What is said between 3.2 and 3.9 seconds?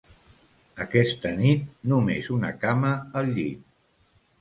al llit.